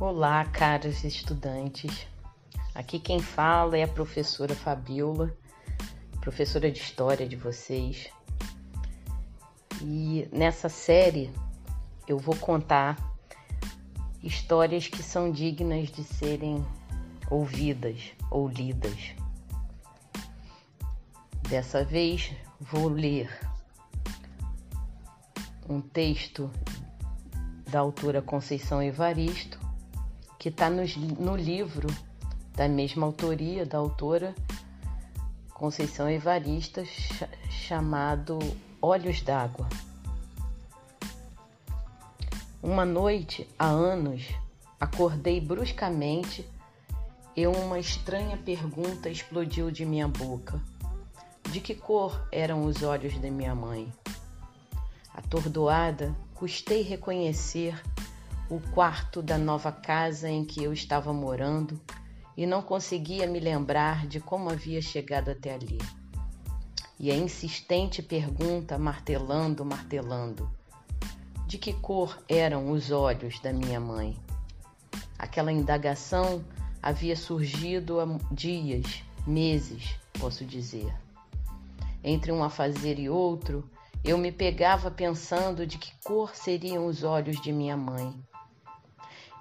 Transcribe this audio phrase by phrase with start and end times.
[0.00, 2.06] Olá, caros estudantes.
[2.74, 5.36] Aqui quem fala é a professora Fabiola,
[6.22, 8.08] professora de história de vocês.
[9.82, 11.30] E nessa série
[12.08, 12.96] eu vou contar
[14.22, 16.64] histórias que são dignas de serem
[17.30, 19.14] ouvidas ou lidas.
[21.46, 23.28] Dessa vez vou ler
[25.68, 26.50] um texto
[27.68, 29.59] da autora Conceição Evaristo
[30.40, 30.82] que está no,
[31.18, 31.86] no livro
[32.56, 34.34] da mesma autoria da autora
[35.52, 38.38] Conceição Evarista, ch chamado
[38.80, 39.68] Olhos d'Água.
[42.62, 44.28] Uma noite, há anos,
[44.80, 46.48] acordei bruscamente
[47.36, 50.58] e uma estranha pergunta explodiu de minha boca.
[51.52, 53.92] De que cor eram os olhos de minha mãe?
[55.14, 57.78] Atordoada, custei reconhecer
[58.50, 61.80] o quarto da nova casa em que eu estava morando
[62.36, 65.78] e não conseguia me lembrar de como havia chegado até ali.
[66.98, 70.50] E a insistente pergunta martelando, martelando:
[71.46, 74.18] de que cor eram os olhos da minha mãe?
[75.16, 76.44] Aquela indagação
[76.82, 80.92] havia surgido há dias, meses, posso dizer.
[82.02, 83.70] Entre um afazer e outro,
[84.02, 88.12] eu me pegava pensando de que cor seriam os olhos de minha mãe.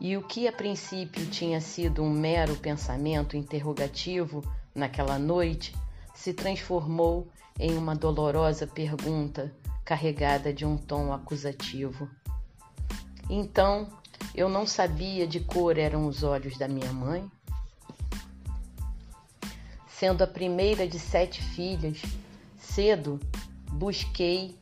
[0.00, 5.74] E o que a princípio tinha sido um mero pensamento interrogativo naquela noite
[6.14, 9.52] se transformou em uma dolorosa pergunta
[9.84, 12.08] carregada de um tom acusativo.
[13.28, 13.88] Então,
[14.34, 17.28] eu não sabia de cor eram os olhos da minha mãe?
[19.88, 22.00] Sendo a primeira de sete filhas,
[22.56, 23.18] cedo
[23.72, 24.56] busquei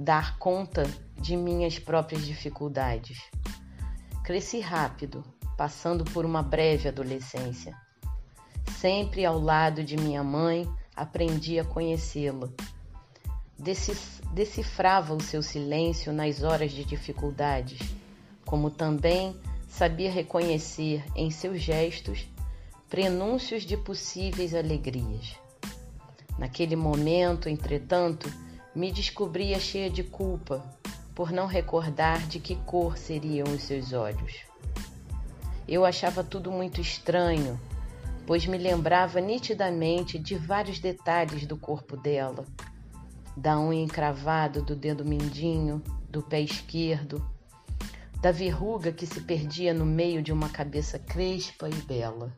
[0.00, 0.84] dar conta
[1.20, 3.18] de minhas próprias dificuldades.
[4.28, 5.24] Cresci rápido,
[5.56, 7.74] passando por uma breve adolescência.
[8.78, 12.50] Sempre ao lado de minha mãe, aprendi a conhecê-la.
[14.34, 17.78] Decifrava o seu silêncio nas horas de dificuldades,
[18.44, 19.34] como também
[19.66, 22.28] sabia reconhecer em seus gestos
[22.86, 25.36] prenúncios de possíveis alegrias.
[26.38, 28.30] Naquele momento, entretanto,
[28.74, 30.77] me descobria cheia de culpa
[31.18, 34.36] por não recordar de que cor seriam os seus olhos.
[35.66, 37.60] Eu achava tudo muito estranho,
[38.24, 42.44] pois me lembrava nitidamente de vários detalhes do corpo dela,
[43.36, 47.28] da unha encravada do dedo mindinho, do pé esquerdo,
[48.22, 52.32] da verruga que se perdia no meio de uma cabeça crespa e bela.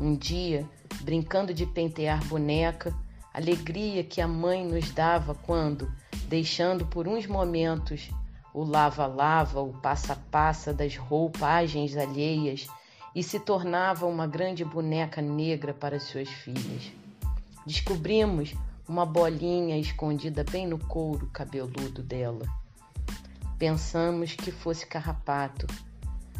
[0.00, 0.66] Um dia,
[1.02, 2.94] brincando de pentear boneca,
[3.34, 5.92] alegria que a mãe nos dava quando,
[6.28, 8.10] deixando por uns momentos
[8.52, 12.66] o lava-lava, o passa-passa das roupagens alheias
[13.14, 16.90] e se tornava uma grande boneca negra para suas filhas.
[17.66, 18.54] Descobrimos
[18.88, 22.46] uma bolinha escondida bem no couro cabeludo dela.
[23.58, 25.66] Pensamos que fosse carrapato.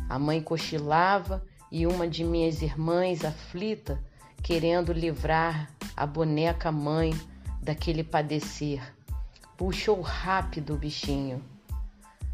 [0.09, 4.03] A mãe cochilava e uma de minhas irmãs, aflita,
[4.43, 7.13] querendo livrar a boneca mãe
[7.61, 8.96] daquele padecer,
[9.57, 11.43] Puxou rápido o bichinho.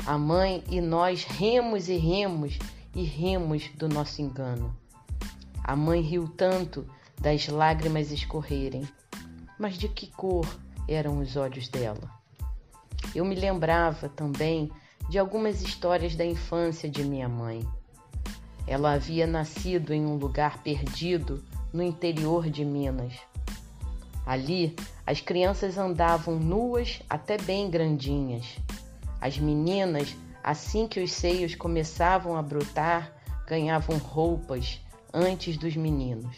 [0.05, 2.59] A mãe e nós rimos e rimos
[2.95, 4.77] e rimos do nosso engano.
[5.63, 6.85] A mãe riu tanto
[7.21, 8.83] das lágrimas escorrerem.
[9.57, 10.47] Mas de que cor
[10.89, 12.11] eram os olhos dela?
[13.15, 14.69] Eu me lembrava também
[15.09, 17.65] de algumas histórias da infância de minha mãe.
[18.67, 23.13] Ela havia nascido em um lugar perdido no interior de Minas.
[24.27, 24.75] Ali,
[25.13, 28.57] as crianças andavam nuas até bem grandinhas.
[29.21, 33.13] As meninas, assim que os seios começavam a brotar,
[33.47, 34.81] ganhavam roupas
[35.13, 36.35] antes dos meninos.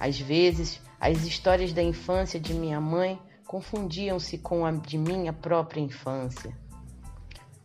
[0.00, 5.80] Às vezes, as histórias da infância de minha mãe confundiam-se com a de minha própria
[5.80, 6.52] infância.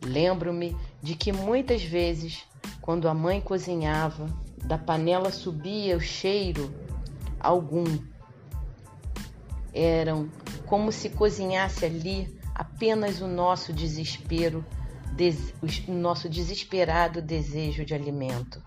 [0.00, 2.44] Lembro-me de que muitas vezes,
[2.80, 6.72] quando a mãe cozinhava, da panela subia o cheiro
[7.40, 7.84] algum
[9.72, 10.28] eram
[10.66, 14.64] como se cozinhasse ali apenas o nosso desespero,
[15.88, 18.62] o nosso desesperado desejo de alimento.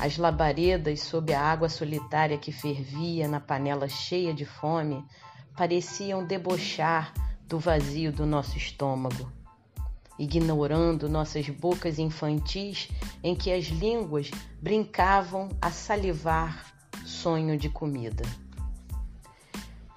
[0.00, 5.04] As labaredas sob a água solitária que fervia na panela cheia de fome
[5.56, 7.12] pareciam debochar
[7.48, 9.32] do vazio do nosso estômago,
[10.16, 12.88] ignorando nossas bocas infantis
[13.24, 14.30] em que as línguas
[14.62, 16.64] brincavam a salivar
[17.04, 18.22] sonho de comida.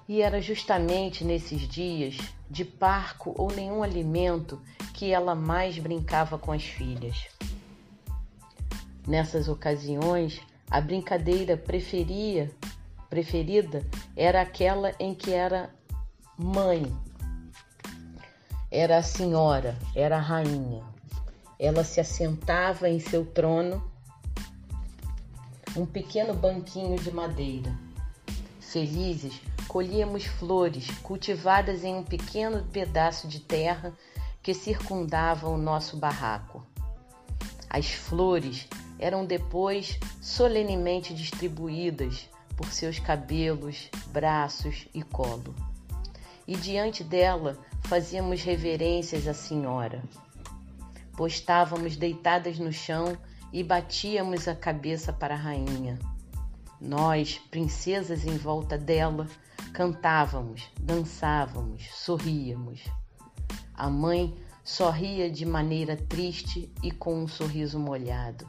[0.08, 2.18] E era justamente nesses dias
[2.50, 4.60] de parco ou nenhum alimento
[4.92, 7.28] que ela mais brincava com as filhas.
[9.06, 10.40] Nessas ocasiões,
[10.70, 12.50] a brincadeira preferia,
[13.08, 15.70] preferida era aquela em que era
[16.36, 16.84] mãe,
[18.70, 20.82] era a senhora, era a rainha.
[21.58, 23.82] Ela se assentava em seu trono,
[25.76, 27.72] um pequeno banquinho de madeira.
[28.60, 33.92] Felizes, colhíamos flores cultivadas em um pequeno pedaço de terra
[34.42, 36.66] que circundava o nosso barraco.
[37.70, 38.68] As flores
[38.98, 45.54] eram depois solenemente distribuídas por seus cabelos, braços e colo.
[46.46, 50.02] E diante dela fazíamos reverências à Senhora.
[51.16, 53.16] Postávamos deitadas no chão
[53.52, 55.98] e batíamos a cabeça para a rainha.
[56.80, 59.26] Nós, princesas em volta dela,
[59.72, 62.84] cantávamos, dançávamos, sorríamos.
[63.74, 68.48] A mãe sorria de maneira triste e com um sorriso molhado.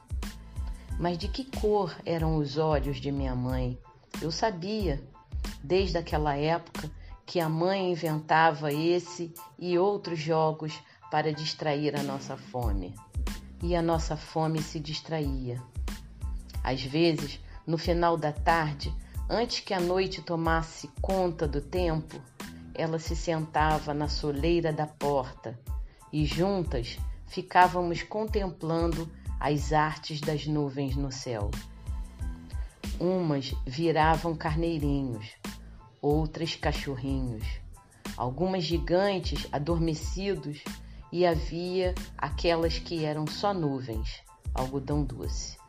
[1.00, 3.80] Mas de que cor eram os olhos de minha mãe?
[4.22, 5.02] Eu sabia,
[5.64, 6.92] desde aquela época,
[7.26, 10.78] que a mãe inventava esse e outros jogos
[11.10, 12.94] para distrair a nossa fome.
[13.62, 15.62] E a nossa fome se distraía.
[16.64, 18.94] Às vezes, no final da tarde,
[19.34, 22.22] antes que a noite tomasse conta do tempo,
[22.76, 25.60] ela se sentava na soleira da porta
[26.12, 31.50] e juntas ficávamos contemplando as artes das nuvens no céu.
[33.00, 35.32] Umas viravam carneirinhos,
[36.00, 37.44] outras cachorrinhos,
[38.16, 40.64] algumas gigantes adormecidos
[41.12, 44.22] e havia aquelas que eram só nuvens,
[44.54, 45.63] algodão doce.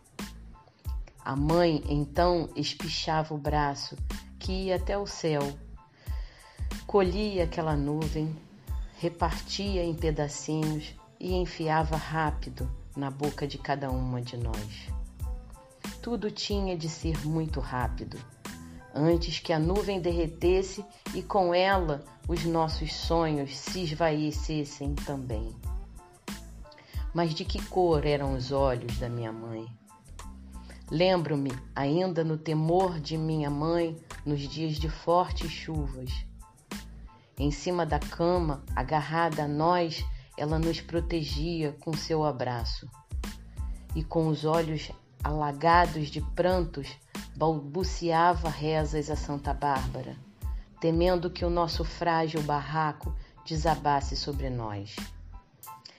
[1.25, 3.97] A mãe então espichava o braço
[4.39, 5.41] que ia até o céu
[6.95, 8.33] colhia aquela nuvem,
[8.99, 14.89] repartia em pedacinhos e enfiava rápido na boca de cada uma de nós.
[16.01, 18.17] Tudo tinha de ser muito rápido,
[18.95, 25.53] antes que a nuvem derretesse e com ela os nossos sonhos se esvaecessem também.
[27.13, 29.67] Mas de que cor eram os olhos da minha mãe?
[30.91, 36.11] Lembro-me ainda no temor de minha mãe nos dias de fortes chuvas
[37.37, 40.05] em cima da cama, agarrada a nós,
[40.39, 42.89] ela nos protegia com seu abraço.
[43.95, 44.93] E com os olhos
[45.23, 46.97] alagados de prantos,
[47.37, 50.17] balbuciava rezas a Santa Bárbara,
[50.81, 53.13] temendo que o nosso frágil barraco
[53.45, 54.95] desabasse sobre nós.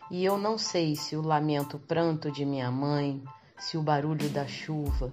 [0.09, 3.21] E eu não sei se o lamento pranto de minha mãe,
[3.57, 5.11] se o barulho da chuva.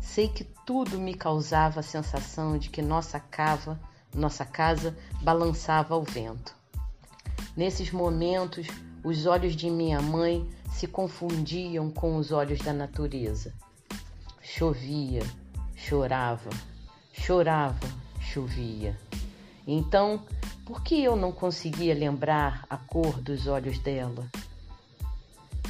[0.00, 3.78] Sei que tudo me causava a sensação de que nossa cava
[4.14, 6.54] nossa casa balançava ao vento.
[7.56, 8.66] Nesses momentos,
[9.04, 13.52] os olhos de minha mãe se confundiam com os olhos da natureza.
[14.42, 15.22] Chovia,
[15.76, 16.50] chorava,
[17.12, 17.86] chorava,
[18.20, 18.98] chovia.
[19.66, 20.24] Então,
[20.64, 24.28] por que eu não conseguia lembrar a cor dos olhos dela?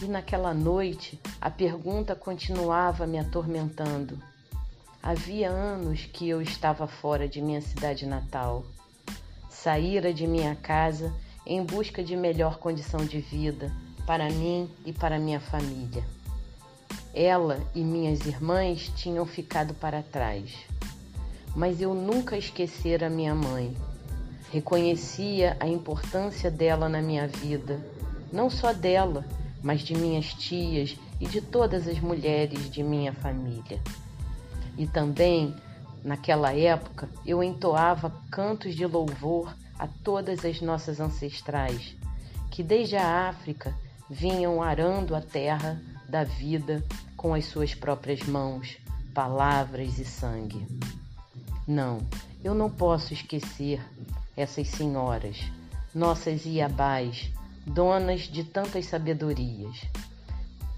[0.02, 4.18] E naquela noite, a pergunta continuava me atormentando
[5.02, 8.66] Havia anos que eu estava fora de minha cidade natal.
[9.48, 11.10] Saíra de minha casa
[11.46, 13.72] em busca de melhor condição de vida
[14.06, 16.04] para mim e para minha família.
[17.14, 20.54] Ela e minhas irmãs tinham ficado para trás.
[21.56, 23.74] Mas eu nunca esquecera minha mãe.
[24.52, 27.80] Reconhecia a importância dela na minha vida,
[28.30, 29.24] não só dela,
[29.62, 33.80] mas de minhas tias e de todas as mulheres de minha família.
[34.76, 35.54] E também,
[36.02, 41.96] naquela época, eu entoava cantos de louvor a todas as nossas ancestrais,
[42.50, 43.74] que desde a África
[44.08, 46.84] vinham arando a terra da vida
[47.16, 48.78] com as suas próprias mãos,
[49.14, 50.66] palavras e sangue.
[51.66, 51.98] Não,
[52.42, 53.80] eu não posso esquecer
[54.36, 55.38] essas senhoras,
[55.94, 57.30] nossas Iabás,
[57.66, 59.76] donas de tantas sabedorias.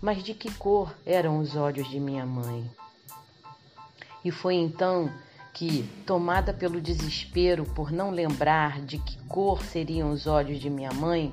[0.00, 2.68] Mas de que cor eram os olhos de minha mãe?
[4.24, 5.12] E foi então
[5.52, 10.92] que, tomada pelo desespero por não lembrar de que cor seriam os olhos de minha
[10.92, 11.32] mãe,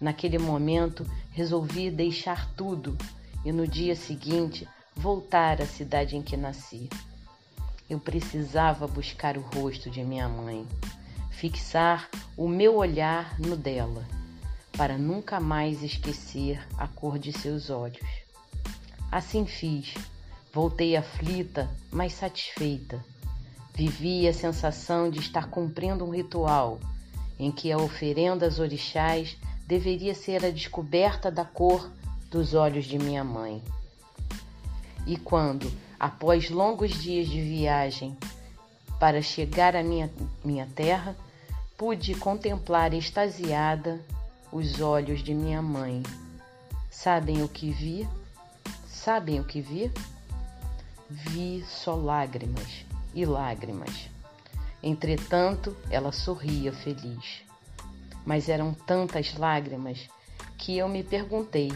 [0.00, 2.96] naquele momento resolvi deixar tudo
[3.44, 6.88] e no dia seguinte voltar à cidade em que nasci.
[7.88, 10.66] Eu precisava buscar o rosto de minha mãe,
[11.30, 14.04] fixar o meu olhar no dela,
[14.80, 18.00] para nunca mais esquecer a cor de seus olhos.
[19.12, 19.92] Assim fiz
[20.54, 23.04] Voltei aflita, mas satisfeita.
[23.74, 26.80] Vivi a sensação de estar cumprindo um ritual
[27.38, 31.92] em que a oferenda às orixás deveria ser a descoberta da cor
[32.30, 33.62] dos olhos de minha mãe.
[35.06, 38.16] E quando, após longos dias de viagem
[38.98, 40.10] para chegar à minha,
[40.42, 41.14] minha terra,
[41.76, 44.00] pude contemplar extasiada
[44.52, 46.02] os olhos de minha mãe.
[46.90, 48.08] Sabem o que vi?
[48.86, 49.90] Sabem o que vi?
[51.08, 54.08] Vi só lágrimas e lágrimas.
[54.82, 57.42] Entretanto, ela sorria feliz.
[58.24, 60.08] Mas eram tantas lágrimas
[60.58, 61.72] que eu me perguntei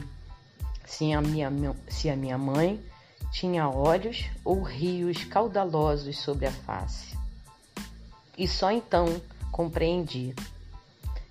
[0.87, 1.50] se a minha,
[1.88, 2.83] se a minha mãe
[3.33, 7.16] tinha olhos ou rios caudalosos sobre a face.
[8.37, 10.35] E só então compreendi.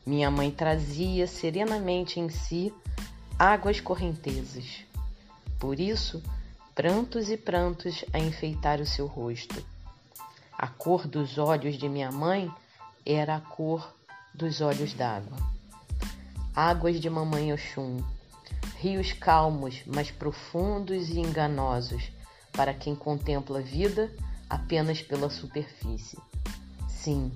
[0.05, 2.73] Minha mãe trazia serenamente em si
[3.39, 4.83] águas correntezas.
[5.57, 6.21] Por isso,
[6.75, 9.63] prantos e prantos a enfeitar o seu rosto.
[10.57, 12.51] A cor dos olhos de minha mãe
[13.05, 13.93] era a cor
[14.33, 15.37] dos olhos d'água.
[16.55, 18.03] Águas de mamãe Oxum,
[18.77, 22.11] rios calmos, mas profundos e enganosos
[22.51, 24.11] para quem contempla a vida
[24.49, 26.17] apenas pela superfície.
[26.87, 27.31] Sim,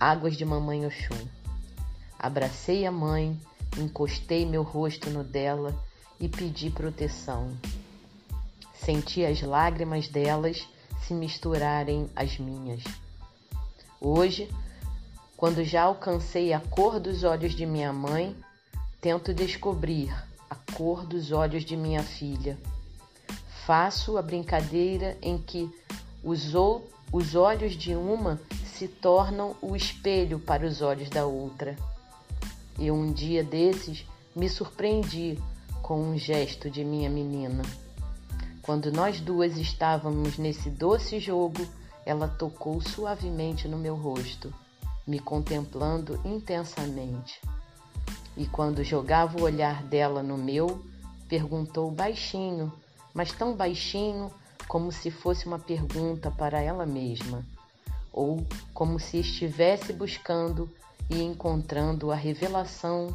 [0.00, 1.37] águas de mamãe Oxum.
[2.18, 3.38] Abracei a mãe,
[3.76, 5.72] encostei meu rosto no dela
[6.18, 7.56] e pedi proteção.
[8.74, 10.66] Senti as lágrimas delas
[11.06, 12.82] se misturarem às minhas.
[14.00, 14.50] Hoje,
[15.36, 18.36] quando já alcancei a cor dos olhos de minha mãe,
[19.00, 20.12] tento descobrir
[20.50, 22.58] a cor dos olhos de minha filha.
[23.64, 25.70] Faço a brincadeira em que
[26.24, 26.52] os,
[27.12, 31.76] os olhos de uma se tornam o espelho para os olhos da outra.
[32.78, 35.38] E um dia desses me surpreendi
[35.82, 37.62] com um gesto de minha menina.
[38.62, 41.66] Quando nós duas estávamos nesse doce jogo,
[42.04, 44.52] ela tocou suavemente no meu rosto,
[45.06, 47.40] me contemplando intensamente.
[48.36, 50.84] E quando jogava o olhar dela no meu,
[51.28, 52.72] perguntou baixinho,
[53.12, 54.30] mas tão baixinho
[54.68, 57.44] como se fosse uma pergunta para ela mesma,
[58.12, 60.70] ou como se estivesse buscando
[61.10, 63.14] e encontrando a revelação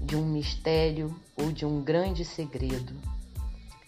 [0.00, 2.94] de um mistério ou de um grande segredo.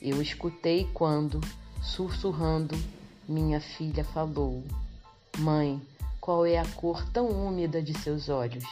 [0.01, 1.41] Eu escutei quando,
[1.83, 2.77] sussurrando,
[3.29, 4.63] minha filha falou:
[5.39, 5.81] Mãe,
[6.21, 8.65] qual é a cor tão úmida de seus olhos?